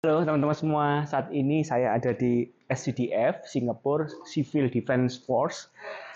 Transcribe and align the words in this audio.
Halo 0.00 0.24
teman-teman 0.24 0.56
semua, 0.56 0.86
saat 1.04 1.28
ini 1.28 1.60
saya 1.60 1.92
ada 1.92 2.16
di 2.16 2.48
SCDF, 2.72 3.44
Singapore 3.44 4.08
Civil 4.24 4.72
Defense 4.72 5.20
Force. 5.20 5.68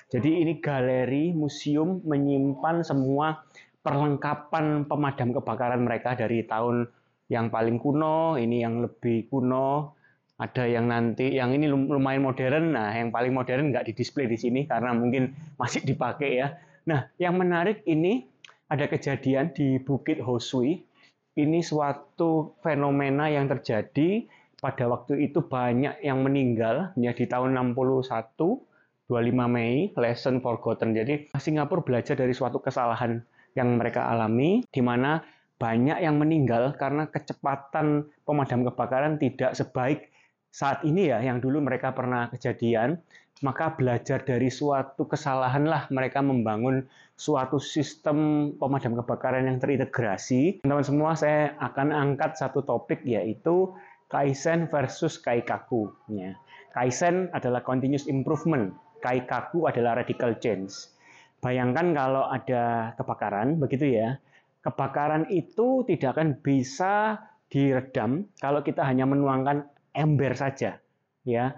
Jadi 0.09 0.41
ini 0.41 0.57
galeri 0.57 1.37
museum 1.37 2.01
menyimpan 2.01 2.81
semua 2.81 3.45
perlengkapan 3.85 4.89
pemadam 4.89 5.37
kebakaran 5.37 5.85
mereka 5.85 6.17
dari 6.17 6.49
tahun 6.49 6.89
yang 7.29 7.53
paling 7.53 7.77
kuno, 7.77 8.41
ini 8.41 8.65
yang 8.65 8.81
lebih 8.81 9.29
kuno, 9.29 9.93
ada 10.41 10.65
yang 10.65 10.89
nanti 10.89 11.37
yang 11.37 11.53
ini 11.53 11.69
lumayan 11.69 12.25
modern. 12.25 12.73
Nah, 12.73 12.89
yang 12.97 13.13
paling 13.13 13.37
modern 13.37 13.69
nggak 13.69 13.85
di 13.85 13.93
display 13.93 14.25
di 14.25 14.41
sini 14.41 14.65
karena 14.65 14.97
mungkin 14.97 15.37
masih 15.61 15.85
dipakai 15.85 16.41
ya. 16.41 16.57
Nah, 16.89 17.13
yang 17.21 17.37
menarik 17.37 17.85
ini 17.85 18.25
ada 18.65 18.89
kejadian 18.89 19.53
di 19.53 19.77
Bukit 19.77 20.25
Hosui 20.25 20.94
ini 21.35 21.61
suatu 21.61 22.55
fenomena 22.63 23.31
yang 23.31 23.51
terjadi. 23.51 24.27
Pada 24.65 24.89
waktu 24.89 25.29
itu 25.29 25.45
banyak 25.45 26.01
yang 26.01 26.25
meninggal. 26.25 26.97
Ya 26.97 27.13
di 27.13 27.29
tahun 27.29 27.53
61 27.53 28.65
25 29.05 29.37
Mei 29.53 29.93
lesson 30.01 30.41
forgotten. 30.41 30.97
Jadi 30.97 31.29
Singapura 31.37 31.85
belajar 31.85 32.17
dari 32.17 32.33
suatu 32.33 32.63
kesalahan 32.65 33.21
yang 33.53 33.77
mereka 33.77 34.09
alami 34.09 34.65
di 34.73 34.81
mana 34.81 35.21
banyak 35.61 36.03
yang 36.03 36.19
meninggal 36.19 36.75
karena 36.75 37.07
kecepatan 37.07 38.11
pemadam 38.27 38.67
kebakaran 38.67 39.21
tidak 39.21 39.55
sebaik 39.55 40.11
saat 40.55 40.87
ini 40.87 41.11
ya 41.11 41.19
yang 41.19 41.43
dulu 41.43 41.59
mereka 41.59 41.91
pernah 41.91 42.31
kejadian 42.31 43.03
maka 43.43 43.75
belajar 43.75 44.23
dari 44.23 44.47
suatu 44.47 45.11
kesalahan 45.11 45.67
lah 45.67 45.91
mereka 45.91 46.23
membangun 46.23 46.87
suatu 47.19 47.59
sistem 47.59 48.51
pemadam 48.55 48.95
kebakaran 48.95 49.51
yang 49.51 49.59
terintegrasi. 49.59 50.63
Teman-teman 50.63 50.87
semua, 50.87 51.11
saya 51.19 51.59
akan 51.59 51.91
angkat 51.91 52.39
satu 52.39 52.63
topik 52.63 53.03
yaitu 53.03 53.75
Kaizen 54.07 54.71
versus 54.71 55.19
Kaikaku. 55.19 55.91
Ya. 56.09 56.39
Kaizen 56.71 57.35
adalah 57.35 57.67
continuous 57.67 58.07
improvement, 58.07 58.71
Kaikaku 59.03 59.67
adalah 59.67 59.99
radical 59.99 60.39
change. 60.39 60.95
Bayangkan 61.43 61.91
kalau 61.93 62.31
ada 62.31 62.95
kebakaran, 62.95 63.59
begitu 63.59 63.99
ya. 63.99 64.23
Kebakaran 64.65 65.29
itu 65.29 65.85
tidak 65.85 66.17
akan 66.17 66.41
bisa 66.41 67.21
diredam 67.53 68.25
kalau 68.41 68.65
kita 68.65 68.81
hanya 68.81 69.05
menuangkan 69.05 69.74
ember 69.95 70.35
saja. 70.37 70.83
Ya, 71.25 71.57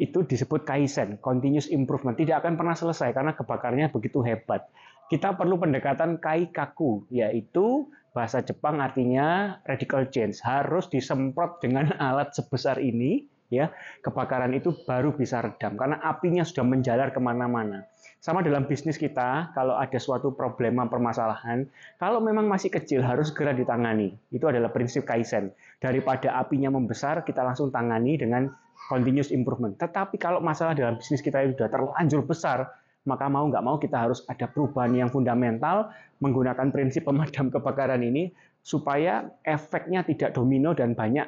itu 0.00 0.24
disebut 0.24 0.64
kaizen, 0.64 1.20
continuous 1.20 1.68
improvement. 1.68 2.16
Tidak 2.16 2.40
akan 2.40 2.56
pernah 2.56 2.72
selesai 2.72 3.12
karena 3.12 3.36
kebakarnya 3.36 3.92
begitu 3.92 4.24
hebat. 4.24 4.66
Kita 5.12 5.36
perlu 5.36 5.60
pendekatan 5.60 6.18
kaikaku, 6.18 7.04
yaitu 7.12 7.92
bahasa 8.16 8.40
Jepang 8.40 8.80
artinya 8.80 9.60
radical 9.68 10.08
change. 10.08 10.40
Harus 10.40 10.88
disemprot 10.88 11.60
dengan 11.60 11.92
alat 12.00 12.32
sebesar 12.32 12.80
ini, 12.80 13.28
ya 13.50 13.74
kebakaran 14.00 14.54
itu 14.54 14.72
baru 14.86 15.12
bisa 15.12 15.42
redam 15.42 15.74
karena 15.74 15.98
apinya 16.00 16.46
sudah 16.46 16.64
menjalar 16.64 17.10
ke 17.10 17.20
mana-mana. 17.20 17.84
Sama 18.20 18.44
dalam 18.44 18.68
bisnis 18.68 19.00
kita, 19.00 19.48
kalau 19.56 19.80
ada 19.80 19.96
suatu 19.96 20.36
problema 20.36 20.84
permasalahan, 20.84 21.64
kalau 21.96 22.20
memang 22.20 22.52
masih 22.52 22.68
kecil 22.68 23.00
harus 23.00 23.32
segera 23.32 23.56
ditangani. 23.56 24.12
Itu 24.28 24.44
adalah 24.44 24.68
prinsip 24.68 25.08
kaizen. 25.08 25.56
Daripada 25.80 26.36
apinya 26.36 26.68
membesar, 26.68 27.24
kita 27.24 27.40
langsung 27.40 27.72
tangani 27.72 28.20
dengan 28.20 28.44
continuous 28.92 29.32
improvement. 29.32 29.72
Tetapi 29.80 30.20
kalau 30.20 30.44
masalah 30.44 30.76
dalam 30.76 31.00
bisnis 31.00 31.24
kita 31.24 31.48
sudah 31.48 31.72
terlanjur 31.72 32.20
besar, 32.28 32.68
maka 33.08 33.32
mau 33.32 33.48
nggak 33.48 33.64
mau 33.64 33.80
kita 33.80 33.96
harus 33.96 34.20
ada 34.28 34.44
perubahan 34.44 34.92
yang 34.92 35.08
fundamental 35.08 35.88
menggunakan 36.20 36.68
prinsip 36.68 37.04
pemadam 37.08 37.48
kebakaran 37.48 38.04
ini 38.04 38.28
supaya 38.60 39.32
efeknya 39.48 40.04
tidak 40.04 40.36
domino 40.36 40.76
dan 40.76 40.92
banyak 40.92 41.24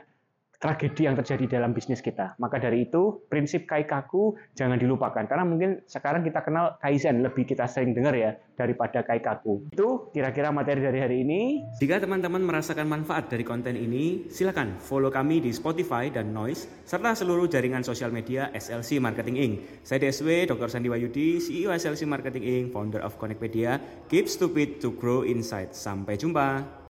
tragedi 0.63 1.11
yang 1.11 1.19
terjadi 1.19 1.59
dalam 1.59 1.75
bisnis 1.75 1.99
kita. 1.99 2.39
Maka 2.39 2.63
dari 2.63 2.87
itu, 2.87 3.27
prinsip 3.27 3.67
kaikaku 3.67 4.39
jangan 4.55 4.79
dilupakan. 4.79 5.27
Karena 5.27 5.43
mungkin 5.43 5.83
sekarang 5.91 6.23
kita 6.23 6.47
kenal 6.47 6.79
kaizen, 6.79 7.27
lebih 7.27 7.43
kita 7.43 7.67
sering 7.67 7.91
dengar 7.91 8.15
ya, 8.15 8.39
daripada 8.55 9.03
kaikaku. 9.03 9.75
Itu 9.75 10.15
kira-kira 10.15 10.55
materi 10.55 10.87
dari 10.87 11.03
hari 11.03 11.27
ini. 11.27 11.67
Jika 11.83 11.99
teman-teman 11.99 12.47
merasakan 12.47 12.87
manfaat 12.87 13.27
dari 13.27 13.43
konten 13.43 13.75
ini, 13.75 14.31
silakan 14.31 14.78
follow 14.78 15.11
kami 15.11 15.43
di 15.43 15.51
Spotify 15.51 16.06
dan 16.06 16.31
Noise, 16.31 16.71
serta 16.87 17.19
seluruh 17.19 17.51
jaringan 17.51 17.83
sosial 17.83 18.15
media 18.15 18.55
SLC 18.55 19.03
Marketing 19.03 19.37
Inc. 19.43 19.55
Saya 19.83 20.06
DSW, 20.06 20.47
Dr. 20.47 20.71
Sandi 20.71 20.87
Wayudi, 20.87 21.43
CEO 21.43 21.75
SLC 21.75 22.06
Marketing 22.06 22.47
Inc., 22.47 22.65
founder 22.71 23.03
of 23.03 23.19
Connectpedia. 23.19 23.83
Keep 24.06 24.31
stupid 24.31 24.78
to 24.78 24.95
grow 24.95 25.27
insight. 25.27 25.75
Sampai 25.75 26.15
jumpa. 26.15 26.81